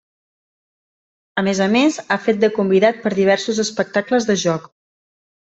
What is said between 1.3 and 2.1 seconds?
A més a més,